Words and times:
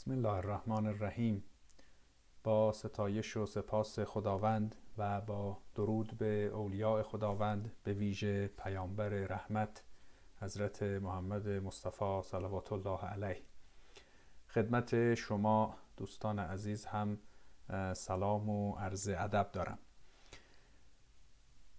بسم 0.00 0.10
الله 0.10 0.34
الرحمن 0.34 0.86
الرحیم. 0.86 1.44
با 2.44 2.72
ستایش 2.72 3.36
و 3.36 3.46
سپاس 3.46 3.98
خداوند 3.98 4.76
و 4.98 5.20
با 5.20 5.58
درود 5.74 6.18
به 6.18 6.44
اولیاء 6.44 7.02
خداوند 7.02 7.72
به 7.84 7.92
ویژه 7.92 8.46
پیامبر 8.46 9.08
رحمت 9.08 9.82
حضرت 10.40 10.82
محمد 10.82 11.48
مصطفی 11.48 12.20
صلوات 12.22 12.72
الله 12.72 13.04
علیه. 13.04 13.42
خدمت 14.48 15.14
شما 15.14 15.76
دوستان 15.96 16.38
عزیز 16.38 16.84
هم 16.84 17.18
سلام 17.92 18.48
و 18.48 18.74
عرض 18.74 19.08
ادب 19.08 19.50
دارم. 19.52 19.78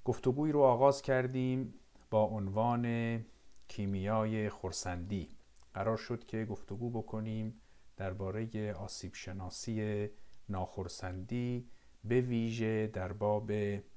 گفتگوی 0.05 0.51
رو 0.51 0.61
آغاز 0.61 1.01
کردیم 1.01 1.73
با 2.11 2.23
عنوان 2.23 3.25
کیمیای 3.67 4.49
خورسندی 4.49 5.29
قرار 5.73 5.97
شد 5.97 6.25
که 6.25 6.45
گفتگو 6.45 6.89
بکنیم 6.89 7.61
درباره 8.01 8.73
آسیب 8.73 9.13
شناسی 9.13 10.09
ناخرسندی 10.49 11.69
به 12.03 12.21
ویژه 12.21 12.87
در 12.87 13.13
باب 13.13 13.51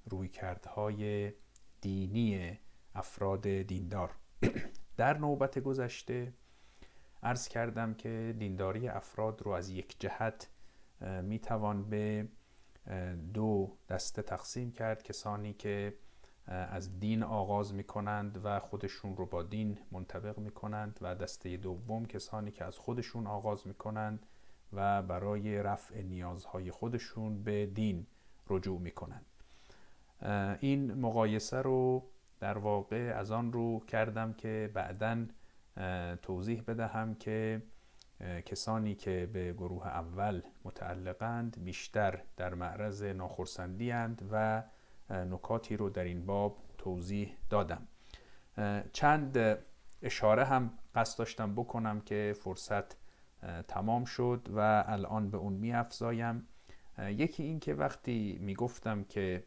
رویکردهای 0.05 1.33
دینی 1.81 2.59
افراد 2.95 3.49
دیندار. 3.49 4.11
در 4.97 5.19
نوبت 5.19 5.59
گذشته 5.59 6.33
عرض 7.23 7.49
کردم 7.49 7.95
که 7.95 8.35
دینداری 8.39 8.89
افراد 8.89 9.43
رو 9.43 9.51
از 9.51 9.69
یک 9.69 9.97
جهت 9.99 10.49
می‌توان 11.23 11.89
به 11.89 12.29
دو 13.35 13.77
دسته 13.89 14.23
تقسیم 14.23 14.73
کرد. 14.73 15.03
کسانی 15.03 15.53
که 15.53 15.95
از 16.47 17.01
دین 17.01 17.23
آغاز 17.23 17.75
می 17.75 17.85
کنند 17.85 18.41
و 18.45 18.59
خودشون 18.59 19.17
رو 19.17 19.27
با 19.27 19.43
دین 19.43 19.79
منطبق 19.93 20.39
می 20.39 20.51
کنند 20.51 20.99
و 21.03 21.15
دسته 21.15 21.57
دوم 21.57 22.07
کسانی 22.07 22.51
که 22.51 22.65
از 22.65 22.79
خودشون 22.79 23.27
آغاز 23.27 23.67
می 23.67 23.75
کنند 23.75 24.27
و 24.73 25.03
برای 25.03 25.63
رفع 25.63 26.03
نیازهای 26.03 26.71
خودشون 26.71 27.43
به 27.43 27.67
دین 27.67 28.07
رجوع 28.51 28.81
می 28.81 28.91
کنند 28.91 29.27
این 30.61 30.95
مقایسه 30.95 31.63
رو 31.63 32.05
در 32.41 32.59
واقع 32.59 33.13
از 33.17 33.31
آن 33.31 33.53
رو 33.53 33.81
کردم 33.81 34.33
که 34.33 34.71
بعدا 34.75 35.27
توضیح 36.23 36.63
بدهم 36.63 37.15
که 37.15 37.63
کسانی 38.47 38.95
که 38.95 39.29
به 39.33 39.53
گروه 39.53 39.87
اول 39.87 40.43
متعلقند 40.65 41.65
بیشتر 41.65 42.23
در 42.37 42.55
معرض 42.55 43.03
ناخرسندی 43.03 43.93
و 44.31 44.63
نکاتی 45.11 45.77
رو 45.77 45.91
در 45.91 46.05
این 46.05 46.27
باب 46.27 46.57
توضیح 46.79 47.37
دادم. 47.51 47.89
چند 48.93 49.59
اشاره 50.03 50.45
هم 50.45 50.79
قصد 50.95 51.19
داشتم 51.19 51.55
بکنم 51.55 52.01
که 52.01 52.37
فرصت 52.41 52.97
تمام 53.69 54.05
شد 54.05 54.49
و 54.57 54.85
الان 54.87 55.31
به 55.31 55.37
اون 55.39 55.53
می 55.53 55.73
افزایم 55.73 56.49
یکی 56.99 57.43
این 57.43 57.61
که 57.61 57.75
وقتی 57.75 58.39
می 58.41 58.55
گفتم 58.55 59.05
که 59.05 59.45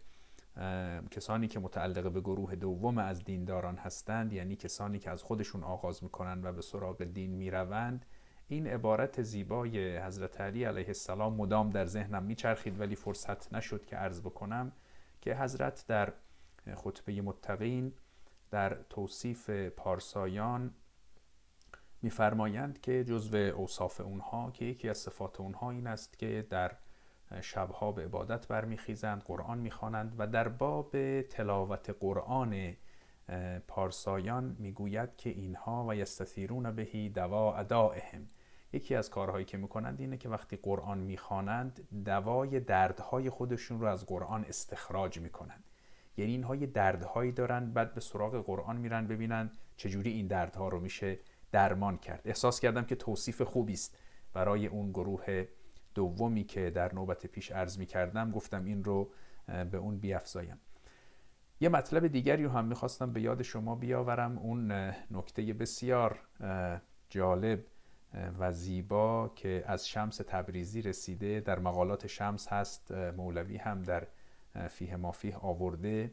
کسانی 1.11 1.47
که 1.47 1.59
متعلق 1.59 2.11
به 2.11 2.21
گروه 2.21 2.55
دوم 2.55 2.97
از 2.97 3.23
دینداران 3.23 3.77
هستند 3.77 4.33
یعنی 4.33 4.55
کسانی 4.55 4.99
که 4.99 5.09
از 5.09 5.23
خودشون 5.23 5.63
آغاز 5.63 6.03
می‌کنند 6.03 6.45
و 6.45 6.51
به 6.51 6.61
سراغ 6.61 7.03
دین 7.03 7.31
می‌روند 7.31 8.05
این 8.47 8.67
عبارت 8.67 9.21
زیبای 9.21 9.97
حضرت 9.97 10.41
علی 10.41 10.63
علیه 10.63 10.87
السلام 10.87 11.33
مدام 11.33 11.69
در 11.69 11.85
ذهنم 11.85 12.23
میچرخید 12.23 12.79
ولی 12.79 12.95
فرصت 12.95 13.53
نشد 13.53 13.85
که 13.85 13.95
عرض 13.95 14.21
بکنم. 14.21 14.71
که 15.27 15.35
حضرت 15.35 15.85
در 15.87 16.13
خطبه 16.75 17.21
متقین 17.21 17.93
در 18.51 18.77
توصیف 18.89 19.49
پارسایان 19.49 20.73
میفرمایند 22.01 22.81
که 22.81 23.03
جزو 23.03 23.37
اوصاف 23.37 24.01
اونها 24.01 24.51
که 24.51 24.65
یکی 24.65 24.89
از 24.89 24.97
صفات 24.97 25.39
اونها 25.39 25.71
این 25.71 25.87
است 25.87 26.19
که 26.19 26.47
در 26.49 26.75
شبها 27.41 27.91
به 27.91 28.03
عبادت 28.03 28.47
برمیخیزند 28.47 29.23
قرآن 29.23 29.57
می‌خوانند 29.57 30.15
و 30.17 30.27
در 30.27 30.47
باب 30.47 31.21
تلاوت 31.21 31.89
قرآن 31.99 32.75
پارسایان 33.67 34.55
می‌گوید 34.59 35.15
که 35.15 35.29
اینها 35.29 35.85
و 35.87 35.95
یستثیرون 35.95 36.71
بهی 36.71 37.09
دوا 37.09 37.55
ادائهم. 37.55 38.29
یکی 38.73 38.95
از 38.95 39.09
کارهایی 39.09 39.45
که 39.45 39.57
می‌کنند 39.57 39.99
اینه 39.99 40.17
که 40.17 40.29
وقتی 40.29 40.57
قرآن 40.57 40.97
می‌خوانند 40.97 41.87
دوای 42.05 42.59
دردهای 42.59 43.29
خودشون 43.29 43.79
رو 43.79 43.87
از 43.87 44.05
قرآن 44.05 44.45
استخراج 44.45 45.19
می‌کنند. 45.19 45.63
یعنی 46.17 46.31
اینها 46.31 46.55
یه 46.55 46.67
دردهایی 46.67 47.31
دارن 47.31 47.73
بعد 47.73 47.93
به 47.93 48.01
سراغ 48.01 48.45
قرآن 48.45 48.77
میرن 48.77 49.07
ببینن 49.07 49.51
چجوری 49.77 50.11
این 50.11 50.27
دردها 50.27 50.67
رو 50.69 50.79
میشه 50.79 51.19
درمان 51.51 51.97
کرد. 51.97 52.21
احساس 52.25 52.59
کردم 52.59 52.85
که 52.85 52.95
توصیف 52.95 53.41
خوبی 53.41 53.73
است. 53.73 53.97
برای 54.33 54.67
اون 54.67 54.89
گروه 54.91 55.45
دومی 55.95 56.43
که 56.43 56.69
در 56.69 56.93
نوبت 56.93 57.27
پیش 57.27 57.51
عرض 57.51 57.79
می‌کردم 57.79 58.31
گفتم 58.31 58.65
این 58.65 58.83
رو 58.83 59.11
به 59.47 59.77
اون 59.77 59.97
بیافزایم 59.97 60.59
یه 61.59 61.69
مطلب 61.69 62.07
دیگری 62.07 62.43
رو 62.43 62.49
هم 62.49 62.65
می‌خواستم 62.65 63.13
به 63.13 63.21
یاد 63.21 63.41
شما 63.41 63.75
بیاورم. 63.75 64.37
اون 64.37 64.71
نکته 65.11 65.53
بسیار 65.53 66.19
جالب 67.09 67.65
و 68.39 68.51
زیبا 68.51 69.31
که 69.35 69.63
از 69.67 69.87
شمس 69.87 70.17
تبریزی 70.17 70.81
رسیده 70.81 71.39
در 71.39 71.59
مقالات 71.59 72.07
شمس 72.07 72.47
هست 72.47 72.91
مولوی 72.91 73.57
هم 73.57 73.83
در 73.83 74.07
فیه 74.69 74.95
مافیه 74.95 75.37
آورده 75.37 76.11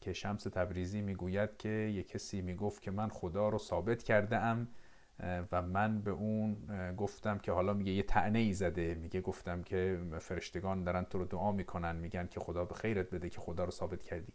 که 0.00 0.12
شمس 0.12 0.42
تبریزی 0.42 1.00
می‌گوید 1.00 1.56
که 1.56 1.68
یک 1.68 2.08
کسی 2.08 2.42
می‌گفت 2.42 2.82
که 2.82 2.90
من 2.90 3.08
خدا 3.08 3.48
رو 3.48 3.58
ثابت 3.58 4.02
کرده 4.02 4.36
ام 4.36 4.68
و 5.52 5.62
من 5.62 6.00
به 6.00 6.10
اون 6.10 6.56
گفتم 6.96 7.38
که 7.38 7.52
حالا 7.52 7.74
میگه 7.74 7.92
یه 7.92 8.02
تعنه 8.02 8.38
ای 8.38 8.52
زده 8.52 8.94
میگه 8.94 9.20
گفتم 9.20 9.62
که 9.62 10.00
فرشتگان 10.20 10.84
دارن 10.84 11.04
تو 11.04 11.18
رو 11.18 11.24
دعا 11.24 11.52
می‌کنن 11.52 11.96
میگن 11.96 12.26
که 12.26 12.40
خدا 12.40 12.64
به 12.64 12.74
خیرت 12.74 13.10
بده 13.10 13.30
که 13.30 13.40
خدا 13.40 13.64
رو 13.64 13.70
ثابت 13.70 14.02
کردی. 14.02 14.32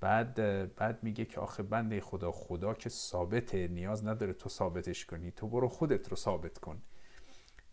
بعد 0.00 0.34
بعد 0.76 1.02
میگه 1.02 1.24
که 1.24 1.40
آخه 1.40 1.62
بنده 1.62 2.00
خدا 2.00 2.32
خدا 2.32 2.74
که 2.74 2.88
ثابته 2.88 3.68
نیاز 3.68 4.06
نداره 4.06 4.32
تو 4.32 4.48
ثابتش 4.48 5.06
کنی. 5.06 5.30
تو 5.30 5.48
برو 5.48 5.68
خودت 5.68 6.08
رو 6.08 6.16
ثابت 6.16 6.58
کن. 6.58 6.82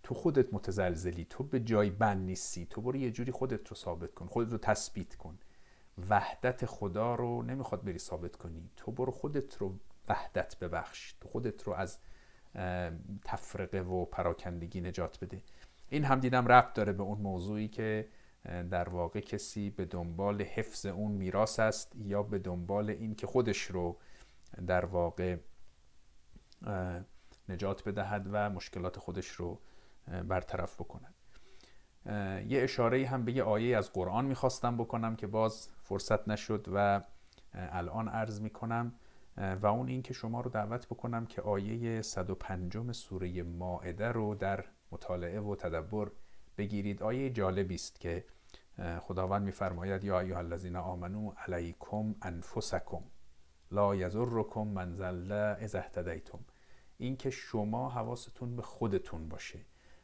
تو 0.04 0.16
خودت 0.16 0.54
متزلزلی. 0.54 1.26
تو 1.26 1.44
به 1.44 1.60
جای 1.60 1.90
بند 1.90 2.26
نیستی. 2.26 2.66
تو 2.66 2.81
برو 2.81 2.96
یه 2.96 3.12
جوری 3.12 3.31
خودت 3.31 3.68
رو 3.68 3.76
ثابت 3.76 4.14
کن. 4.14 4.26
خودت 4.26 4.52
رو 4.52 4.58
تثبیت 4.58 5.16
کن. 5.16 5.40
وحدت 6.10 6.66
خدا 6.66 7.16
رو 7.16 7.42
نمی‌خواد 7.44 7.84
بری 7.84 8.00
ثابت 8.00 8.36
کنی. 8.36 8.70
تو 8.78 8.92
برو 8.92 9.12
خودت 9.12 9.58
رو 9.58 9.80
وحدت 10.10 10.60
ببخش. 10.60 11.16
تو 11.22 11.30
خودت 11.30 11.64
رو 11.64 11.74
از 11.74 12.00
تفرقه 13.26 13.80
و 13.80 14.06
پراکندگی 14.06 14.81
نجات 14.81 15.20
بده. 15.20 15.42
این 15.90 16.04
هم 16.04 16.20
دیدم 16.20 16.48
ربط 16.48 16.74
داره 16.74 16.94
به 16.94 17.04
اون 17.04 17.22
موضوعی 17.22 17.68
که 17.68 18.08
در 18.46 18.90
واقع 18.90 19.19
کسی 19.19 19.69
به 19.69 19.85
دنبال 19.85 20.41
حفظ 20.41 20.85
اون 20.85 21.12
میراث 21.12 21.59
است 21.59 21.96
یا 21.96 22.24
به 22.24 22.40
دنبال 22.40 22.90
این 22.90 23.16
که 23.16 23.28
خودش 23.28 23.62
رو 23.62 23.97
در 24.68 24.85
واقع 24.85 25.38
نجات 27.50 27.84
بدهد 27.84 28.28
و 28.31 28.50
مشکلات 28.50 29.00
خودش 29.00 29.28
رو 29.28 29.59
برطرف 30.28 30.75
بکند. 30.75 31.13
یه 32.47 32.62
اشاره 32.63 33.07
هم 33.07 33.25
به 33.25 33.31
یه 33.31 33.44
آیه 33.44 33.78
از 33.78 33.94
قرآن 33.94 34.25
می‌خواستم 34.25 34.78
بکنم 34.78 35.16
که 35.16 35.28
باز 35.28 35.69
فرصت 35.84 36.28
نشد 36.28 36.68
و 36.74 37.01
الان 37.53 38.07
عرض 38.07 38.41
می‌کنم 38.41 38.94
و 39.38 39.66
اون 39.66 39.88
این 39.88 40.01
که 40.01 40.13
شما 40.13 40.41
رو 40.41 40.51
دعوت 40.51 40.88
بکنم 40.88 41.25
که 41.25 41.41
آیه 41.41 42.01
105 42.01 42.91
سوره 42.91 43.44
ماعده 43.44 44.07
رو 44.07 44.35
در 44.35 44.66
مطالعه 44.91 45.40
و 45.40 45.56
تدبر 45.56 46.12
بگیرید. 46.57 47.03
آیه 47.03 47.29
جالبی 47.29 47.75
است 47.75 48.00
که 48.00 48.25
خداوند 49.00 49.44
میفرماید 49.44 50.03
یا 50.03 50.19
ایها 50.19 50.39
الذین 50.39 50.75
آمنو 50.75 51.31
علیکم 51.47 52.16
انفسکم 52.22 53.03
لا 53.72 53.95
یضرکم 53.95 54.67
من 54.67 54.94
ضل 54.94 55.31
اذا 55.31 55.79
اهتدیتم. 55.79 56.39
این 56.97 57.17
که 57.17 57.29
شما 57.29 57.89
حواستون 57.89 58.56
به 58.56 58.62
خودتون 58.62 59.30
باشه. 59.30 59.59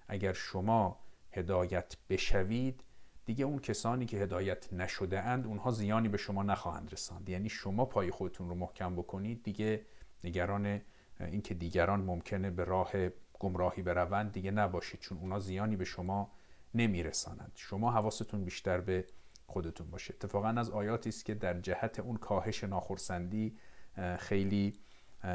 اگر 0.07 0.33
شما 0.33 0.99
هدایت 1.31 1.97
بشوید 2.09 2.83
دیگه 3.25 3.45
اون 3.45 3.59
کسانی 3.59 4.05
که 4.05 4.17
هدایت 4.17 4.73
نشده 4.73 5.19
اند 5.19 5.47
اونها 5.47 5.71
زیانی 5.71 6.07
به 6.09 6.17
شما 6.17 6.43
نخواهند 6.43 6.93
رساند. 6.93 7.29
یعنی 7.29 7.49
شما 7.49 7.85
پای 7.85 8.11
خودتون 8.11 8.49
رو 8.49 8.55
محکم 8.55 8.95
بکنید 8.95 9.43
دیگه 9.43 9.85
نگران 10.23 10.81
اینکه 11.19 11.53
دیگران 11.53 12.01
ممکنه 12.01 12.49
به 12.49 12.63
راه 12.63 12.91
گمراهی 13.39 13.81
بروند 13.81 14.31
دیگه 14.31 14.51
نباشید 14.51 14.99
چون 14.99 15.17
اونا 15.17 15.39
زیانی 15.39 15.75
به 15.75 15.85
شما 15.85 16.31
نمیرسانند. 16.73 17.51
شما 17.55 17.91
حواستون 17.91 18.45
بیشتر 18.45 18.81
به 18.81 19.05
خودتون 19.47 19.91
باشه. 19.91 20.13
اتفاقا 20.13 20.47
از 20.47 20.69
آیاتی 20.69 21.09
است 21.09 21.25
که 21.25 21.33
در 21.33 21.59
جهت 21.59 21.99
اون 21.99 22.17
کاهش 22.17 22.63
ناخرسندی 22.63 23.57
خیلی 24.19 24.73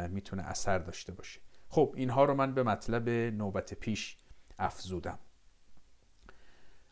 می‌تونه 0.09 0.43
اثر 0.43 0.79
داشته 0.79 1.13
باشه. 1.13 1.41
خب 1.69 1.93
اینها 1.97 2.25
رو 2.25 2.35
من 2.35 2.55
به 2.55 2.63
مطلب 2.63 3.09
نوبت 3.09 3.75
پیش 3.75 4.17
افزودم. 4.59 5.19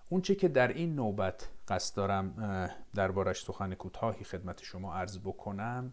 اون 0.09 0.21
چی 0.21 0.35
که 0.35 0.49
در 0.49 0.69
این 0.69 0.95
نوبت 0.95 1.49
قصد 1.69 1.97
دارم 1.97 2.71
دربارش 2.95 3.45
سخن 3.45 3.75
کوتاهی 3.75 4.25
خدمت 4.25 4.63
شما 4.63 4.95
عرض 4.95 5.19
بکنم. 5.19 5.93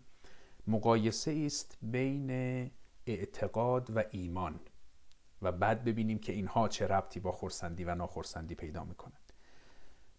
مقایسه 0.67 1.43
است 1.45 1.77
بین 1.81 2.31
اعتقاد 3.05 3.97
و 3.97 4.03
ایمان. 4.11 4.59
و 5.41 5.51
بعد 5.51 5.83
ببینیم 5.83 6.19
که 6.19 6.33
اینها 6.33 6.67
چه 6.67 6.87
ربطی 6.87 7.19
با 7.19 7.31
خورسندی 7.31 7.83
و 7.83 7.95
ناخورسندی 7.95 8.55
پیدا 8.55 8.83
می‌کنند 8.83 9.33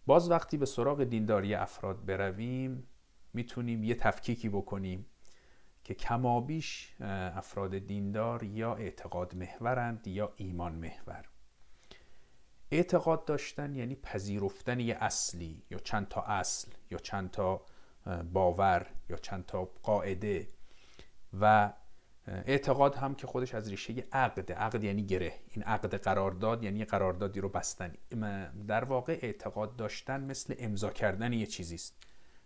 باز 0.05 0.29
وقتی 0.29 0.57
به 0.57 0.65
سراغ 0.65 1.03
دینداری 1.03 1.53
افراد 1.53 2.05
برویم 2.05 2.87
می‌تونیم 3.33 3.83
یه 3.83 3.95
تفکیکی 3.95 4.49
بکنیم 4.49 5.05
که 5.83 5.93
کمابیش 5.93 6.95
افراد 6.99 7.77
دیندار 7.77 8.43
یا 8.43 8.75
اعتقاد 8.75 9.35
محورند 9.35 10.07
یا 10.07 10.33
ایمان 10.35 10.75
محور. 10.75 11.25
اعتقاد 12.71 13.25
داشتن 13.25 13.75
یعنی 13.75 13.95
پذیرفتن 13.95 14.79
یه 14.79 14.97
اصلی 14.99 15.63
یا 15.69 15.77
چند 15.79 16.07
تا 16.07 16.21
اصل 16.21 16.71
یا 16.91 16.97
چند 16.97 17.31
تا 17.31 17.61
باور 18.33 18.87
یا 19.09 19.17
چند 19.17 19.45
تا 19.45 19.65
قاعده 19.83 20.47
و 21.39 21.73
اعتقاد 22.29 22.95
هم 22.95 23.15
که 23.15 23.27
خودش 23.27 23.55
از 23.55 23.69
ریشه 23.69 23.93
عقد 24.11 24.51
عقد 24.51 24.83
یعنی 24.83 25.03
گره. 25.03 25.33
این 25.47 25.63
عقد 25.63 25.95
قرارداد 25.95 26.63
یعنی 26.63 26.85
قراردادی 26.85 27.39
رو 27.39 27.49
بستن 27.49 27.93
در 28.67 28.83
واقع 28.83 29.19
اعتقاد 29.21 29.75
داشتن 29.75 30.23
مثل 30.23 30.55
امضا 30.59 30.89
کردن 30.89 31.33
یه 31.33 31.45
چیزی 31.45 31.75
است. 31.75 31.95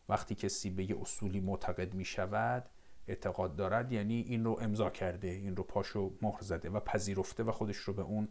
وقتی 0.09 0.35
کسی 0.35 0.69
به 0.69 0.89
یه 0.89 1.01
اصولی 1.01 1.39
معتقد 1.39 1.93
می 1.93 2.05
شود 2.05 2.69
اعتقاد 3.07 3.55
دارد 3.55 3.91
یعنی 3.91 4.21
این 4.21 4.43
رو 4.45 4.57
امضا 4.61 4.89
کرده 4.89 5.27
این 5.27 5.55
رو 5.55 5.63
پاشو 5.63 6.13
مهر 6.21 6.41
زده 6.41 6.69
و 6.69 6.79
پذیرفته 6.79 7.43
و 7.43 7.51
خودش 7.51 7.77
رو 7.77 7.93
به 7.93 8.01
اون 8.01 8.27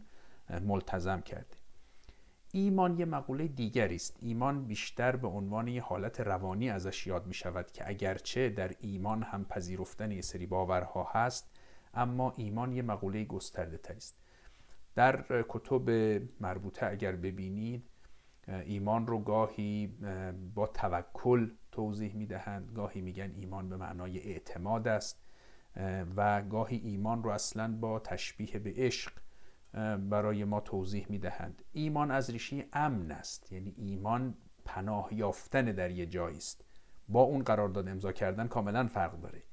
ملتزم 0.61 1.21
کرده. 1.21 1.62
ایمان 2.55 2.99
یه 2.99 3.05
مقوله 3.05 3.47
دیگری 3.47 3.95
است. 3.95 4.17
ایمان 4.21 4.65
بیشتر 4.65 5.15
به 5.15 5.27
عنوان 5.27 5.67
یه 5.67 5.81
حالت 5.81 6.19
روانی 6.19 6.69
ازش 6.69 7.07
یاد 7.07 7.27
می 7.27 7.33
شود 7.33 7.71
که 7.71 7.89
اگرچه 7.89 8.49
در 8.49 8.71
ایمان 8.79 9.23
هم 9.23 9.45
پذیرفتن 9.45 10.11
یه 10.11 10.21
سری 10.21 10.45
باورها 10.45 11.03
هست 11.11 11.49
اما 11.93 12.33
ایمان 12.37 12.71
یه 12.71 12.81
مقوله 12.81 13.25
گسترده 13.25 13.77
تر 13.77 13.93
است. 13.93 14.17
در 14.95 15.45
کتب 15.49 15.89
مربوطه 16.39 16.85
اگر 16.85 17.11
ببینید 17.11 17.89
ایمان 18.47 19.07
رو 19.07 19.19
گاهی 19.19 19.87
با 20.55 20.67
توکل 20.67 21.49
توضیح 21.71 22.15
می 22.15 22.25
دهند 22.25 22.71
گاهی 22.75 23.01
میگن 23.01 23.31
ایمان 23.35 23.69
به 23.69 23.77
معنای 23.77 24.19
اعتماد 24.19 24.87
است 24.87 25.23
و 26.15 26.41
گاهی 26.41 26.77
ایمان 26.77 27.23
رو 27.23 27.29
اصلا 27.29 27.77
با 27.81 27.99
تشبیه 27.99 28.59
به 28.59 28.73
عشق 28.75 29.11
برای 30.09 30.43
ما 30.43 30.59
توضیح 30.59 31.05
می 31.09 31.19
دهند 31.19 31.63
ایمان 31.71 32.11
از 32.11 32.29
ریشه 32.29 32.65
امن 32.73 33.11
است. 33.11 33.51
یعنی 33.51 33.73
ایمان 33.77 34.37
پناه 34.65 35.13
یافتن 35.13 35.65
در 35.65 35.91
یه 35.91 36.05
جایی 36.05 36.37
است. 36.37 36.65
با 37.07 37.21
اون 37.21 37.43
قرارداد 37.43 37.87
امضا 37.87 38.11
کردن 38.11 38.47
کاملا 38.47 38.87
فرق 38.87 39.19
داره. 39.21 39.43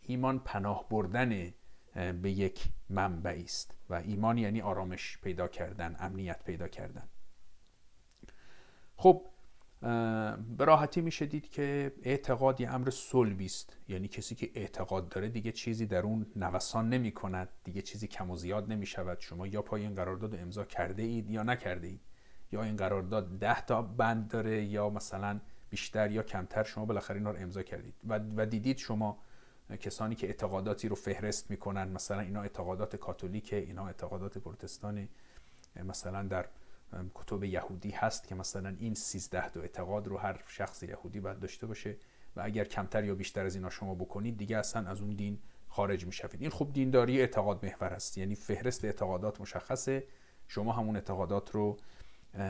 ایمان 0.00 0.38
پناه 0.38 0.88
بردن 0.88 1.54
به 1.94 2.30
یک 2.30 2.68
منبعی 2.88 3.44
است 3.44 3.76
و 3.90 3.94
ایمان 3.94 4.38
یعنی 4.38 4.60
آرامش 4.60 5.18
پیدا 5.22 5.48
کردن 5.48 5.96
امنیت 5.98 6.44
پیدا 6.44 6.68
کردن. 6.68 7.08
خب 8.96 9.26
به 10.56 10.64
راحتی 10.64 11.00
میشه 11.00 11.26
دید 11.26 11.50
که 11.50 11.92
اعتقاد 12.02 12.60
یه 12.60 12.74
امر 12.74 12.90
صلبی 12.90 13.44
است. 13.44 13.76
یعنی 13.88 14.08
کسی 14.08 14.34
که 14.34 14.50
اعتقاد 14.54 15.08
داره 15.08 15.28
دیگه 15.28 15.52
چیزی 15.52 15.86
در 15.86 16.02
اون 16.02 16.26
نوسان 16.36 16.88
نمی 16.88 17.12
کند 17.12 17.48
دیگه 17.64 17.82
چیزی 17.82 18.06
کم 18.06 18.30
و 18.30 18.36
زیاد 18.36 18.72
نمی 18.72 18.86
شود 18.86 19.20
شما 19.20 19.46
یا 19.46 19.62
پای 19.62 19.82
این 19.82 19.94
قرارداد 19.94 20.34
امضا 20.34 20.64
کرده 20.64 21.02
اید 21.02 21.30
یا 21.30 21.42
نکرده 21.42 21.86
اید. 21.86 22.00
یا 22.52 22.62
این 22.62 22.76
قرارداد 22.76 23.38
ده 23.38 23.60
تا 23.60 23.82
بند 23.82 24.28
داره 24.28 24.64
یا 24.64 24.90
مثلا 24.90 25.40
بیشتر 25.70 26.10
یا 26.10 26.22
کمتر 26.22 26.62
شما 26.62 26.84
بالاخره 26.84 27.16
اینا 27.16 27.30
رو 27.30 27.38
امضا 27.38 27.62
کردید. 27.62 27.94
و, 28.08 28.20
و 28.36 28.46
دیدید 28.46 28.78
شما 28.78 29.18
کسانی 29.80 30.14
که 30.14 30.26
اعتقاداتی 30.26 30.88
رو 30.88 30.96
فهرست 30.96 31.50
می‌کنن 31.50 31.88
مثلا 31.88 32.20
اینا 32.20 32.42
اعتقادات 32.42 32.96
کاتولیک 32.96 33.52
اینا 33.52 33.86
اعتقادات 33.86 34.38
پروتستان 34.38 35.08
مثلا 35.84 36.22
در 36.22 36.48
کتب 37.14 37.44
یهودی 37.44 37.90
هست 37.90 38.28
که 38.28 38.34
مثلا 38.34 38.76
این 38.78 38.94
13 38.94 39.50
دو 39.50 39.60
اعتقاد 39.60 40.06
رو 40.08 40.18
هر 40.18 40.44
شخص 40.46 40.82
یهودی 40.82 41.20
باید 41.20 41.40
داشته 41.40 41.66
باشه 41.66 41.96
و 42.36 42.40
اگر 42.44 42.64
کمتر 42.64 43.04
یا 43.04 43.14
بیشتر 43.14 43.46
از 43.46 43.54
اینا 43.54 43.70
شما 43.70 43.94
بکنید 43.94 44.36
دیگه 44.36 44.58
اصلا 44.58 44.90
از 44.90 45.00
اون 45.00 45.10
دین 45.10 45.38
خارج 45.68 46.06
می‌شوید. 46.06 46.42
این 46.42 46.50
خوب 46.50 46.72
دینداری 46.72 47.20
اعتقاد 47.20 47.64
محور 47.64 47.88
است 47.88 48.18
یعنی 48.18 48.34
فهرست 48.34 48.84
اعتقادات 48.84 49.40
مشخصه 49.40 50.04
شما 50.48 50.72
همون 50.72 50.96
اعتقادات 50.96 51.50
رو 51.50 51.76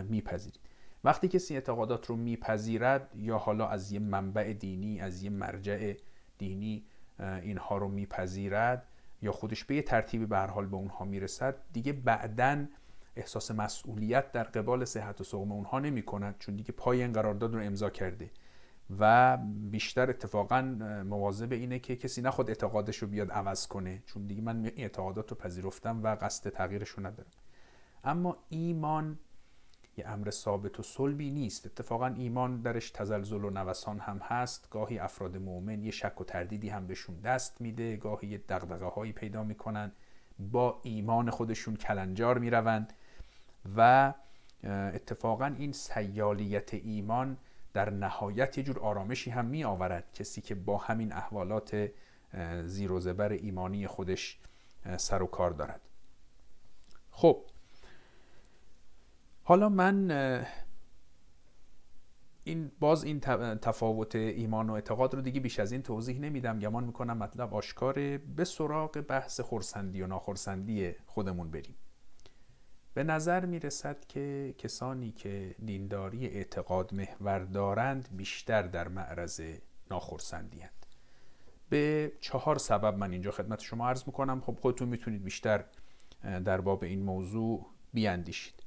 میپذیرید. 0.04 0.60
وقتی 1.04 1.28
کسی 1.28 1.54
اعتقادات 1.54 2.06
رو 2.06 2.16
میپذیرد 2.16 3.16
یا 3.16 3.38
حالا 3.38 3.68
از 3.68 3.92
یه 3.92 3.98
منبع 3.98 4.52
دینی 4.52 5.00
از 5.00 5.22
یه 5.22 5.30
مرجع 5.30 5.94
دینی 6.38 6.86
اینها 7.18 7.76
رو 7.76 7.88
میپذیرد 7.88 8.88
یا 9.22 9.32
خودش 9.32 9.64
به 9.64 9.74
یه 9.74 9.82
ترتیبی 9.82 10.26
به 10.26 10.38
حال 10.38 10.66
به 10.66 10.76
اونها 10.76 11.04
می‌رسد 11.04 11.56
دیگه 11.72 11.92
بعدن 11.92 12.68
احساس 13.16 13.50
مسئولیت 13.50 14.32
در 14.32 14.44
قبال 14.44 14.84
صحت 14.84 15.20
و 15.20 15.24
سقم 15.24 15.52
اونها 15.52 15.78
نمی 15.78 16.02
کند 16.02 16.34
چون 16.38 16.56
دیگه 16.56 16.72
پای 16.72 17.02
این 17.02 17.12
قرارداد 17.12 17.54
رو 17.54 17.60
امضا 17.62 17.90
کرده. 17.90 18.30
و 18.98 19.36
بیشتر 19.70 20.10
اتفاقا 20.10 20.62
مواظب 21.06 21.52
اینه 21.52 21.78
که 21.78 21.96
کسی 21.96 22.22
نخود 22.22 22.48
اعتقادش 22.48 22.96
رو 22.96 23.08
بیاد 23.08 23.30
عوض 23.30 23.66
کنه 23.66 24.02
چون 24.06 24.26
دیگه 24.26 24.42
من 24.42 24.72
اعتقادات 24.76 25.30
رو 25.30 25.36
پذیرفتم 25.36 26.02
و 26.02 26.16
قصد 26.20 26.50
تغییرش 26.50 26.88
رو 26.88 27.06
ندارم. 27.06 27.30
اما 28.04 28.36
ایمان 28.48 29.18
یه 29.96 30.08
امر 30.08 30.30
ثابت 30.30 30.80
و 30.80 30.82
صلبی 30.82 31.30
نیست. 31.30 31.66
اتفاقا 31.66 32.06
ایمان 32.06 32.60
درش 32.60 32.90
تزلزل 32.90 33.44
و 33.44 33.50
نوسان 33.50 33.98
هم 33.98 34.18
هست. 34.22 34.70
گاهی 34.70 34.98
افراد 34.98 35.36
مؤمن 35.36 35.82
یه 35.82 35.90
شک 35.90 36.20
و 36.20 36.24
تردیدی 36.24 36.68
هم 36.68 36.86
بهشون 36.86 37.20
دست 37.20 37.60
میده 37.60 37.96
گاهی 37.96 38.28
یه 38.28 38.38
دقدقه 38.38 39.12
پیدا 39.12 39.44
می‌کنن 39.44 39.92
با 40.38 40.80
ایمان 40.82 41.30
خودشون 41.30 41.76
کلنجار 41.76 42.38
می‌روند. 42.38 42.92
و 43.76 44.14
اتفاقا 44.64 45.46
این 45.46 45.72
سیالیت 45.72 46.74
ایمان 46.74 47.36
در 47.72 47.90
نهایت 47.90 48.58
یه 48.58 48.64
جور 48.64 48.78
آرامشی 48.78 49.30
هم 49.30 49.44
می 49.44 49.64
آورد 49.64 50.12
کسی 50.12 50.40
که 50.40 50.54
با 50.54 50.76
همین 50.76 51.12
احوالات 51.12 51.90
زیر 52.64 52.92
و 52.92 53.00
زبر 53.00 53.32
ایمانی 53.32 53.86
خودش 53.86 54.38
سر 54.96 55.22
و 55.22 55.26
کار 55.26 55.50
دارد. 55.50 55.80
خب. 57.10 57.44
حالا 59.44 59.68
من 59.68 60.10
این 62.44 62.70
باز 62.80 63.04
این 63.04 63.20
تفاوت 63.60 64.14
ایمان 64.14 64.70
و 64.70 64.72
اعتقاد 64.72 65.14
رو 65.14 65.20
دیگه 65.20 65.40
بیش 65.40 65.60
از 65.60 65.72
این 65.72 65.82
توضیح 65.82 66.20
نمیدم. 66.20 66.58
گمان 66.58 66.84
می‌کنم 66.84 67.18
مطلب 67.18 67.54
آشکاره. 67.54 68.18
به 68.18 68.44
سراغ 68.44 69.00
بحث 69.00 69.40
خورسندی 69.40 70.02
و 70.02 70.06
ناخورسندی 70.06 70.92
خودمون 71.06 71.50
بریم. 71.50 71.74
به 72.96 73.04
نظر 73.04 73.46
می 73.46 73.58
رسد 73.58 74.04
که 74.08 74.54
کسانی 74.58 75.12
که 75.12 75.54
دینداری 75.64 76.26
اعتقاد 76.26 76.94
محور 76.94 77.38
دارند 77.38 78.08
بیشتر 78.12 78.62
در 78.62 78.88
معرض 78.88 79.40
ناخرسندی 79.90 80.60
هند. 80.60 80.86
به 81.68 82.12
چهار 82.20 82.58
سبب 82.58 82.96
من 82.96 83.12
اینجا 83.12 83.30
خدمت 83.30 83.60
شما 83.60 83.88
عرض 83.88 84.02
می‌کنم. 84.06 84.40
خب 84.40 84.58
خودتون 84.60 84.88
می‌تونید 84.88 85.24
بیشتر 85.24 85.64
در 86.22 86.60
باب 86.60 86.84
این 86.84 87.02
موضوع 87.02 87.66
بیاندیشید. 87.92 88.62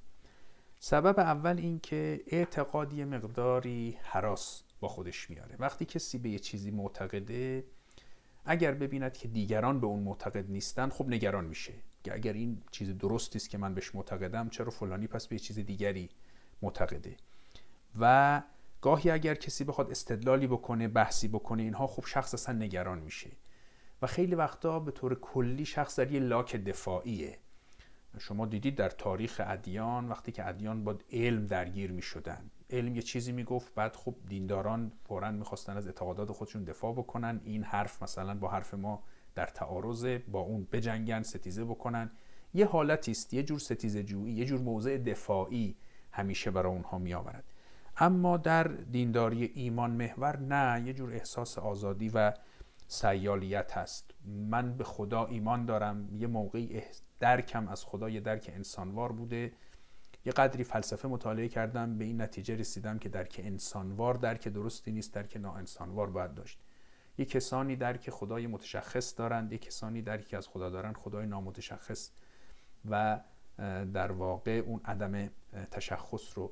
سبب 0.79 1.19
اول 1.19 1.57
این 1.57 1.79
که 1.79 2.21
اعتقادی 2.27 3.03
مقداری 3.03 3.98
حراس 4.01 4.63
با 4.79 4.88
خودش 4.88 5.29
میاره. 5.29 5.55
وقتی 5.59 5.86
کسی 5.86 6.17
به 6.17 6.29
یه 6.29 6.39
چیزی 6.39 6.71
معتقده 6.71 7.63
اگر 8.45 8.71
ببیند 8.71 9.13
که 9.13 9.27
دیگران 9.27 9.79
به 9.79 9.88
اون 9.88 10.03
معتقد 10.03 10.51
نیستن 10.51 10.89
خب 10.89 11.07
نگران 11.07 11.45
میشه. 11.45 11.74
که 12.03 12.13
اگر 12.13 12.34
این 12.34 12.62
چیز 12.72 12.98
درستی 12.98 13.38
است 13.38 13.50
که 13.50 13.58
من 13.58 13.74
بهش 13.74 13.96
معتقدم 13.96 14.50
چرا 14.50 14.70
فلانی 14.70 15.08
پس 15.08 15.27
به 15.27 15.39
چیز 15.39 15.60
دیگری 15.60 16.10
معتقده؟ 16.62 17.15
و 18.00 18.41
گاهی 18.82 19.12
اگر 19.12 19.36
کسی 19.36 19.63
بخواد 19.63 19.91
استدلالی 19.91 20.48
بکنه 20.48 20.88
بحثی 20.88 21.27
بکنه 21.27 21.63
اینها 21.63 21.88
خوب 21.88 22.06
شخص 22.06 22.34
اصلا 22.34 22.56
نگران 22.56 23.00
میشه. 23.00 23.29
و 24.01 24.08
خیلی 24.08 24.36
وقتا 24.36 24.79
به 24.79 24.91
طور 24.91 25.15
کلی 25.15 25.65
شخص 25.65 26.00
در 26.00 26.12
یه 26.12 26.20
لاک 26.20 26.56
دفاعیه. 26.56 27.38
شما 28.18 28.46
دیدید 28.46 28.75
در 28.75 28.89
تاریخ 28.89 29.41
ادیان 29.46 30.10
وقتی 30.10 30.32
که 30.32 30.48
ادیان 30.48 30.84
با 30.84 30.98
علم 31.12 31.46
درگیر 31.46 31.91
می 31.91 32.01
شدن 32.01 32.51
علم 32.70 32.96
یه 32.96 33.01
چیزی 33.01 33.32
می‌گفت 33.32 33.74
بعد 33.75 33.96
خب 33.96 34.15
دینداران 34.27 34.91
فورا 35.08 35.32
می‌خواستن 35.32 35.77
از 35.77 35.86
اعتقادات 35.88 36.32
خودشون 36.32 36.63
دفاع 36.63 36.94
بکنن. 36.94 37.41
این 37.44 37.63
حرف 37.63 38.03
مثلا 38.03 38.36
با 38.36 38.50
حرف 38.50 38.74
ما 38.74 39.03
در 39.36 39.45
تعارض 39.45 40.05
با 40.05 40.39
اون 40.39 40.67
بجنگن 40.71 41.24
ستیزه 41.24 41.65
بکنن. 41.65 42.12
یه 42.53 42.65
حالتی 42.65 43.12
است 43.12 43.33
یه 43.33 43.43
جور 43.43 43.59
ستیزه 43.59 44.03
جویی 44.03 44.33
یه 44.33 44.45
جور 44.45 44.59
موضع 44.59 44.98
دفاعی 44.98 45.75
همیشه 46.12 46.51
برای 46.51 46.74
اونها 46.74 46.98
می 46.98 47.13
آورد 47.13 47.43
اما 47.98 48.38
در 48.38 48.63
دینداری 48.63 49.45
ایمان 49.45 49.91
محور 49.91 50.38
نه 50.38 50.83
یه 50.88 50.93
جور 50.93 51.13
احساس 51.13 51.57
آزادی 51.57 52.09
و 52.09 52.33
سیالیت 52.88 53.77
هست. 53.77 54.12
من 54.25 54.77
به 54.77 54.83
خدا 54.83 55.25
ایمان 55.25 55.65
دارم. 55.65 56.09
یه 56.15 56.27
موقعی 56.27 56.81
درکم 57.19 57.67
از 57.67 57.86
خدا 57.86 58.09
یه 58.09 58.19
درک 58.19 58.51
انسانوار 58.55 59.12
بوده. 59.12 59.51
یه 60.25 60.31
قدری 60.31 60.63
فلسفه 60.63 61.07
مطالعه 61.07 61.48
کردم 61.48 61.98
به 61.98 62.05
این 62.05 62.21
نتیجه 62.21 62.55
رسیدم 62.55 63.00
که 63.00 63.09
درک 63.09 63.41
انسانوار 63.43 64.13
درک 64.13 64.48
درستی 64.48 64.91
نیست 64.91 65.13
درک 65.13 65.38
ناانسانوار 65.38 66.09
باید 66.09 66.33
داشت. 66.33 66.59
یه 67.19 67.25
کسانی 67.25 67.75
درک 67.75 68.09
خدای 68.09 68.47
متشخص 68.47 69.17
دارند 69.17 69.51
یه 69.51 69.57
کسانی 69.57 70.01
درکی 70.01 70.35
از 70.35 70.47
خدا 70.47 70.69
دارند 70.69 70.97
خدای 70.97 71.25
نامتشخص. 71.25 72.11
و 72.89 73.19
در 73.93 74.11
واقع 74.11 74.51
اون 74.51 74.81
عدم 74.85 75.29
تشخص 75.71 76.38
رو 76.38 76.51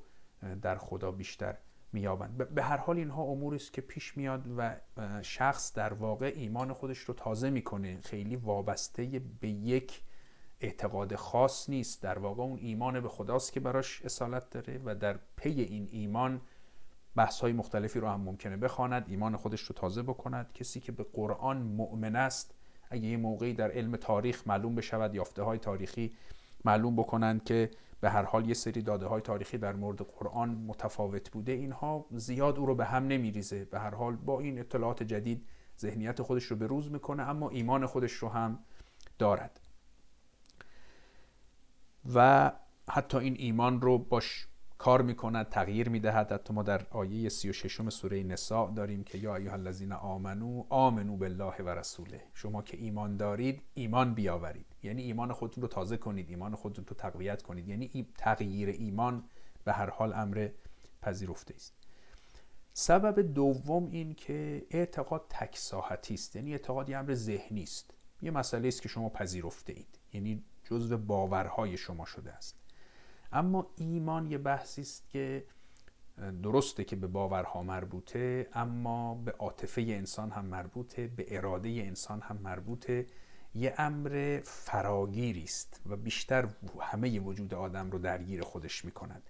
در 0.62 0.78
خدا 0.78 1.12
بیشتر 1.12 1.58
میابند 1.94 2.38
به 2.38 2.64
هر 2.64 2.78
حال 2.78 2.98
اینها 2.98 3.24
اموری 3.24 3.56
است 3.56 3.74
که 3.74 3.82
پیش 3.82 4.18
میاد 4.18 4.46
و 4.58 4.76
شخص 5.22 5.74
در 5.74 5.94
واقع 5.94 6.34
ایمان 6.36 6.74
خودش 6.74 6.98
رو 6.98 7.14
تازه 7.14 7.50
می‌کنه. 7.50 8.02
خیلی 8.02 8.36
وابسته 8.36 9.22
به 9.40 9.50
یک 9.50 10.04
اعتقاد 10.62 11.16
خاص 11.16 11.70
نیست. 11.70 12.04
در 12.04 12.20
واقع 12.20 12.44
اون 12.44 12.60
ایمان 12.60 13.00
به 13.00 13.10
خداست 13.10 13.54
که 13.54 13.60
براش 13.60 14.02
اصالت 14.02 14.50
داره 14.50 14.82
و 14.86 14.96
در 14.96 15.20
پی 15.36 15.62
این 15.62 15.88
ایمان 15.92 16.42
بحث 17.18 17.40
های 17.40 17.54
مختلفی 17.54 18.00
رو 18.00 18.08
هم 18.08 18.22
ممکنه 18.22 18.58
بخواند 18.58 19.06
ایمان 19.08 19.36
خودش 19.36 19.62
رو 19.62 19.76
تازه 19.76 20.04
بکند. 20.04 20.54
کسی 20.54 20.80
که 20.80 20.92
به 20.92 21.06
قرآن 21.14 21.58
مؤمن 21.58 22.16
است 22.16 22.56
اگه 22.90 23.08
یه 23.08 23.18
موقعی 23.18 23.54
در 23.54 23.72
علم 23.72 23.96
تاریخ 23.96 24.48
معلوم 24.48 24.76
بشود 24.76 25.16
یافته 25.16 25.44
های 25.44 25.60
تاریخی 25.60 26.14
معلوم 26.66 26.96
بکنند 26.96 27.44
که 27.44 27.72
به 28.00 28.10
هر 28.10 28.24
حال 28.24 28.48
یه 28.48 28.54
سری 28.54 28.82
داده 28.82 29.06
های 29.06 29.22
تاریخی 29.22 29.58
در 29.58 29.76
مورد 29.76 30.02
قرآن 30.02 30.50
متفاوت 30.50 31.32
بوده 31.32 31.52
اینها 31.52 32.06
زیاد 32.12 32.60
او 32.60 32.66
رو 32.66 32.76
به 32.76 32.86
هم 32.86 33.08
نمیریزه. 33.08 33.66
به 33.66 33.80
هر 33.80 33.96
حال 33.96 34.16
با 34.16 34.40
این 34.40 34.60
اطلاعات 34.60 35.04
جدید 35.04 35.48
ذهنیت 35.80 36.22
خودش 36.22 36.44
رو 36.44 36.56
به 36.56 36.68
روز 36.68 36.92
می‌کنه 36.92 37.24
اما 37.24 37.50
ایمان 37.50 37.86
خودش 37.86 38.12
رو 38.12 38.30
هم 38.30 38.60
دارد. 39.20 39.60
و 42.16 42.52
حتی 42.90 43.18
این 43.18 43.36
ایمان 43.40 43.82
رو 43.82 43.98
باش 43.98 44.48
کار 44.78 45.02
می‌کند 45.02 45.50
تغییر 45.50 45.90
می‌دهد. 45.90 46.32
حتی 46.32 46.54
ما 46.54 46.64
در 46.64 46.88
آیه 46.90 47.30
36 47.30 47.90
سوره 47.90 48.24
نساء 48.24 48.72
داریم 48.72 49.04
که 49.04 49.18
یا 49.18 49.36
ایها 49.36 49.54
الذین 49.54 49.92
آمنو 49.92 50.64
آمنو 50.70 51.18
بالله 51.18 51.56
و 51.60 51.70
رسوله. 51.70 52.24
شما 52.34 52.62
که 52.62 52.78
ایمان 52.78 53.18
دارید 53.18 53.62
ایمان 53.74 54.14
بیاورید. 54.14 54.66
یعنی 54.84 55.02
ایمان 55.02 55.34
خودتون 55.34 55.62
رو 55.62 55.68
تازه 55.68 55.98
کنید 55.98 56.30
ایمان 56.30 56.56
خودتون 56.56 56.86
رو 56.88 56.96
تقویت 56.96 57.42
کنید. 57.42 57.68
یعنی 57.68 58.08
تغییر 58.18 58.70
ایمان 58.70 59.24
به 59.64 59.74
هر 59.74 59.90
حال 59.90 60.14
امر 60.14 60.50
پذیرفته 61.02 61.54
است. 61.56 61.74
سبب 62.74 63.34
دوم 63.34 63.90
این 63.92 64.14
که 64.14 64.68
اعتقاد 64.70 65.26
تک 65.30 65.58
ساحتی 65.58 66.14
است. 66.14 66.36
یعنی 66.36 66.52
اعتقاد 66.52 66.90
یه 66.90 66.98
امر 66.98 67.14
ذهنی 67.14 67.64
است. 67.64 67.94
یه 68.22 68.32
مسئله 68.32 68.68
است 68.68 68.82
که 68.82 68.90
شما 68.90 69.10
پذیرفته 69.10 69.74
اید. 69.74 70.00
یعنی 70.14 70.44
جزو 70.64 70.98
باورهای 70.98 71.78
شما 71.78 72.06
شده 72.06 72.32
است. 72.32 72.67
اما 73.32 73.68
ایمان 73.76 74.32
یه 74.32 74.38
بحثی 74.38 74.82
است 74.82 75.10
که 75.10 75.46
درسته 76.44 76.84
که 76.84 76.96
به 76.96 77.08
باورها 77.08 77.64
مربوطه 77.64 78.50
اما 78.54 79.16
به 79.16 79.32
عاطفه 79.32 79.82
انسان 79.82 80.32
هم 80.32 80.46
مربوطه 80.46 81.08
به 81.08 81.26
اراده 81.38 81.70
انسان 81.70 82.22
هم 82.22 82.38
مربوطه. 82.38 83.06
یه 83.56 83.74
امر 83.78 84.42
فراگیری 84.44 85.44
است 85.44 85.82
و 85.86 85.96
بیشتر 85.96 86.48
همه 86.80 87.20
وجود 87.20 87.54
آدم 87.54 87.92
رو 87.92 88.00
درگیر 88.00 88.42
خودش 88.42 88.86
می‌کند 88.86 89.30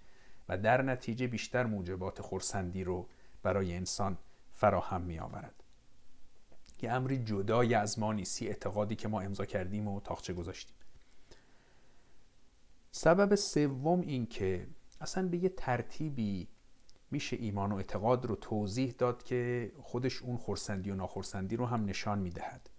و 0.50 0.58
در 0.58 0.82
نتیجه 0.82 1.28
بیشتر 1.28 1.64
موجبات 1.64 2.22
خورسندی 2.22 2.84
رو 2.84 3.08
برای 3.44 3.76
انسان 3.76 4.18
فراهم 4.54 5.02
می 5.02 5.20
آورد 5.20 5.64
یه 6.82 6.92
امری 6.92 7.18
جدای 7.18 7.74
از 7.74 8.00
ما 8.00 8.14
نیستی 8.14 8.48
اعتقادی 8.48 8.96
که 8.96 9.08
ما 9.08 9.22
امضا 9.22 9.46
کردیم 9.46 9.88
و 9.88 10.00
تاخچه 10.00 10.34
گذاشتیم. 10.34 10.76
سبب 12.98 13.36
سوم 13.36 14.02
این 14.02 14.26
که 14.26 14.68
اصلا 15.02 15.28
به 15.28 15.38
یه 15.38 15.50
ترتیبی 15.50 16.48
میشه 17.12 17.38
ایمان 17.40 17.72
و 17.72 17.76
اعتقاد 17.76 18.26
رو 18.26 18.36
توضیح 18.36 18.94
داد 18.98 19.24
که 19.24 19.72
خودش 19.82 20.22
اون 20.22 20.38
خورسندی 20.38 20.92
و 20.92 20.96
ناخورسندی 20.96 21.56
رو 21.56 21.66
هم 21.66 21.86
نشان 21.86 22.20
می‌دهد. 22.20 22.70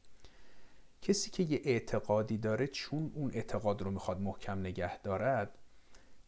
کسی 1.02 1.30
که 1.30 1.42
یه 1.42 1.60
اعتقادی 1.64 2.38
داره 2.38 2.66
چون 2.66 3.12
اون 3.14 3.30
اعتقاد 3.34 3.82
رو 3.82 3.90
می‌خواد 3.90 4.20
محکم 4.20 4.60
نگه 4.60 5.02
دارد 5.02 5.58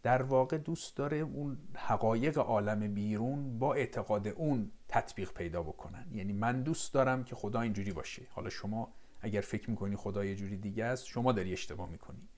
در 0.02 0.23
واقع 0.23 0.59
دوست 0.59 0.97
داره 0.97 1.16
اون 1.16 1.59
حقایق 1.75 2.38
عالم 2.38 2.94
بیرون 2.94 3.59
با 3.59 3.75
اعتقاد 3.75 4.28
اون 4.28 4.70
تطبیق 4.88 5.32
پیدا 5.32 5.62
بکنن. 5.62 6.06
یعنی 6.12 6.32
من 6.32 6.62
دوست 6.62 6.94
دارم 6.94 7.25
که 7.25 7.35
خدا 7.35 7.61
اینجوری 7.61 7.92
باشه. 7.92 8.23
حالا 8.30 8.50
شما 8.50 8.92
اگر 9.20 9.40
فکر 9.40 9.70
می‌کنی 9.70 9.97
خدا 9.97 10.25
یه 10.25 10.35
جوری 10.35 10.56
دیگه 10.56 10.85
است 10.85 11.06
شما 11.06 11.32
داری 11.32 11.52
اشتباه 11.52 11.90
می‌کنی. 11.90 12.28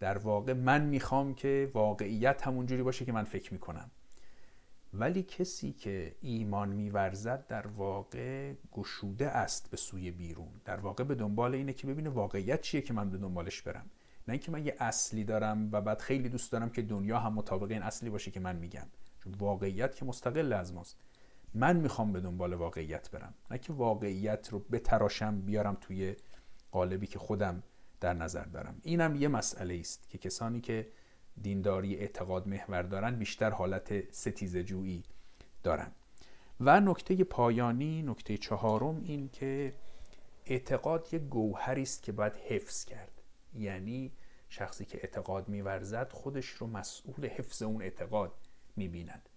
در 0.00 0.18
واقع 0.18 0.52
من 0.52 0.84
می‌خوام 0.84 1.34
که 1.34 1.70
واقعیت 1.74 2.46
همون 2.46 2.66
جوری 2.66 2.82
باشه 2.82 3.04
که 3.04 3.12
من 3.12 3.24
فکر 3.24 3.52
می‌کنم. 3.52 3.90
ولی 4.94 5.22
کسی 5.22 5.72
که 5.72 6.16
ایمان 6.20 6.68
میورزد 6.68 7.46
در 7.46 7.66
واقع 7.66 8.52
گشوده 8.72 9.28
است 9.28 9.70
به 9.70 9.76
سوی 9.76 10.10
بیرون. 10.10 10.60
در 10.64 10.80
واقع 10.80 11.04
به 11.04 11.14
دنبال 11.14 11.54
اینه 11.54 11.72
که 11.72 11.86
ببینه 11.86 12.10
واقعیت 12.10 12.60
چیه 12.60 12.80
که 12.80 12.92
من 12.92 13.10
به 13.10 13.18
دنبالش 13.18 13.62
برم. 13.62 13.90
نه 14.28 14.32
اینکه 14.32 14.50
من 14.50 14.66
یه 14.66 14.76
اصلی 14.78 15.24
دارم 15.24 15.68
و 15.72 15.80
بعد 15.80 16.00
خیلی 16.00 16.28
دوست 16.28 16.52
دارم 16.52 16.70
که 16.70 16.82
دنیا 16.82 17.18
هم 17.18 17.34
مطابق 17.34 17.70
این 17.70 17.82
اصلی 17.82 18.10
باشه 18.10 18.30
که 18.30 18.40
من 18.40 18.56
میگم. 18.56 18.86
چون 19.24 19.34
واقعیت 19.38 19.96
که 19.96 20.04
مستقل 20.04 20.52
از 20.52 20.74
ماست. 20.74 21.00
من 21.54 21.76
می‌خوام 21.76 22.12
به 22.12 22.20
دنبال 22.20 22.54
واقعیت 22.54 23.10
برم. 23.10 23.34
نه 23.50 23.58
که 23.58 23.72
واقعیت 23.72 24.48
رو 24.48 24.58
بتراشم 24.58 25.40
بیارم 25.40 25.76
توی 25.80 26.16
قالبی 26.70 27.06
که 27.06 27.18
خودم 27.18 27.62
در 28.00 28.14
نظر 28.14 28.44
دارم. 28.44 28.80
اینم 28.82 29.16
یه 29.16 29.28
مسئله 29.28 29.74
است 29.74 30.08
که 30.08 30.18
کسانی 30.18 30.60
که 30.60 30.88
دینداری 31.42 31.96
اعتقاد 31.96 32.48
محور 32.48 32.82
دارن 32.82 33.16
بیشتر 33.16 33.50
حالت 33.50 34.12
ستیز 34.14 34.56
جویی 34.56 35.02
دارن. 35.62 35.92
و 36.60 36.80
نکته 36.80 37.24
پایانی 37.24 38.02
نکته 38.02 38.36
چهارم 38.36 39.00
این 39.04 39.28
که 39.28 39.72
اعتقاد 40.46 41.08
یه 41.12 41.18
گوهری 41.18 41.82
است 41.82 42.02
که 42.02 42.12
باید 42.12 42.36
حفظ 42.36 42.84
کرد. 42.84 43.22
یعنی 43.54 44.12
شخصی 44.48 44.84
که 44.84 44.98
اعتقاد 44.98 45.48
میورزد 45.48 46.12
خودش 46.12 46.46
رو 46.48 46.66
مسئول 46.66 47.26
حفظ 47.26 47.62
اون 47.62 47.82
اعتقاد 47.82 48.32
می‌بیند. 48.76 49.28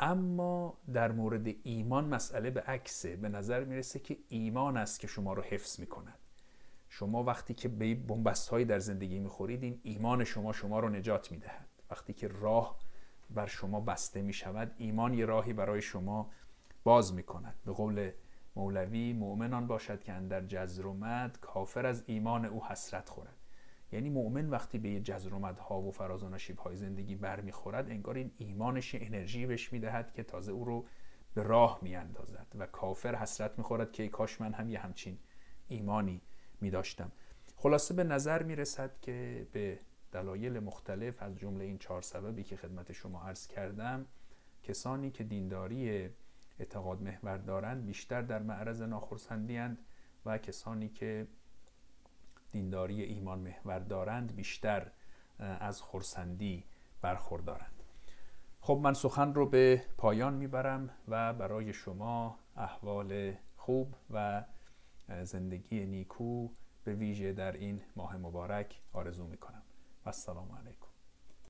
اما 0.00 0.78
در 0.92 1.12
مورد 1.12 1.54
ایمان 1.62 2.04
مسئله 2.04 2.50
به 2.50 2.60
عکسه. 2.60 3.16
به 3.16 3.28
نظر 3.28 3.64
می‌رسه 3.64 3.98
که 3.98 4.18
ایمان 4.28 4.76
است 4.76 5.00
که 5.00 5.06
شما 5.06 5.32
رو 5.32 5.42
حفظ 5.42 5.80
می‌کند. 5.80 6.18
شما 6.92 7.24
وقتی 7.24 7.54
که 7.54 7.68
به 7.68 7.94
بنبست 7.94 8.48
هایی 8.48 8.64
در 8.64 8.78
زندگی 8.78 9.18
می‌خورید 9.18 9.62
این 9.62 9.80
ایمان 9.82 10.24
شما 10.24 10.52
شما 10.52 10.80
رو 10.80 10.88
نجات 10.88 11.32
می‌دهد. 11.32 11.68
وقتی 11.90 12.12
که 12.12 12.28
راه 12.28 12.78
بر 13.30 13.46
شما 13.46 13.80
بسته 13.80 14.22
می 14.22 14.32
شود 14.32 14.74
ایمان 14.78 15.14
یه 15.14 15.26
راهی 15.26 15.52
برای 15.52 15.82
شما 15.82 16.30
باز 16.84 17.14
می 17.14 17.22
کند 17.22 17.54
به 17.64 17.72
قول 17.72 18.10
مولوی 18.56 19.12
مؤمنان 19.12 19.66
باشد 19.66 20.02
که 20.02 20.12
اندر 20.12 20.40
جزر 20.40 20.86
و 20.86 21.28
کافر 21.40 21.86
از 21.86 22.04
ایمان 22.06 22.44
او 22.44 22.64
حسرت 22.66 23.08
خورد. 23.08 23.36
یعنی 23.92 24.10
مؤمن 24.10 24.50
وقتی 24.50 24.78
به 24.78 24.88
یه 24.88 25.00
جزر 25.00 25.34
و 25.34 25.46
ها 25.46 25.80
و 25.80 25.90
فراز 25.90 26.22
و 26.22 26.28
نشیب 26.28 26.58
های 26.58 26.76
زندگی 26.76 27.14
برمیخورد 27.14 27.90
انگار 27.90 28.14
این 28.14 28.30
ایمانش 28.38 28.94
انرژی 28.94 29.46
بهش 29.46 29.72
می‌دهد 29.72 30.12
که 30.12 30.22
تازه 30.22 30.52
او 30.52 30.64
رو 30.64 30.86
به 31.34 31.42
راه 31.42 31.78
میاندازد. 31.82 32.46
و 32.54 32.66
کافر 32.66 33.14
حسرت 33.14 33.58
می‌خورد 33.58 33.92
که 33.92 34.02
ای 34.02 34.08
کاش 34.08 34.40
من 34.40 34.52
هم 34.52 34.70
یه 34.70 34.78
همچین 34.78 35.18
ایمانی 35.68 36.22
می 36.60 36.70
داشتم 36.70 37.12
خلاصه 37.56 37.94
به 37.94 38.04
نظر 38.04 38.42
می 38.42 38.56
رسد 38.56 39.00
که 39.00 39.46
به 39.52 39.78
دلایل 40.12 40.58
مختلف 40.58 41.22
از 41.22 41.38
جمله 41.38 41.64
این 41.64 41.78
چهار 41.78 42.02
سببی 42.02 42.42
که 42.42 42.56
خدمت 42.56 42.92
شما 42.92 43.22
عرض 43.22 43.46
کردم 43.46 44.06
کسانی 44.62 45.10
که 45.10 45.24
دینداری 45.24 46.10
اعتقاد 46.58 47.02
محور 47.02 47.36
دارند 47.36 47.86
بیشتر 47.86 48.22
در 48.22 48.42
معرض 48.42 48.82
ناخرسندی 48.82 49.76
و 50.26 50.38
کسانی 50.38 50.88
که 50.88 51.26
دینداری 52.52 53.02
ایمان 53.02 53.38
محور 53.38 53.78
دارند 53.78 54.36
بیشتر 54.36 54.90
از 55.38 55.80
خورسندی 55.80 56.64
برخوردارند. 57.02 57.82
خب 58.60 58.80
من 58.82 58.94
سخن 58.94 59.34
رو 59.34 59.46
به 59.46 59.82
پایان 59.98 60.34
می‌برم 60.34 60.90
و 61.08 61.32
برای 61.32 61.72
شما 61.72 62.38
احوال 62.56 63.34
خوب 63.56 63.94
و 64.10 64.44
زندگی 65.24 65.86
نیکو 65.86 66.48
به 66.84 66.94
ویژه 66.94 67.32
در 67.32 67.52
این 67.52 67.82
ماه 67.96 68.16
مبارک 68.16 68.80
آرزو 68.92 69.26
می 69.26 69.36
کنم 69.36 69.62
و 70.04 70.08
السلام 70.08 70.52
علیکم. 70.52 70.89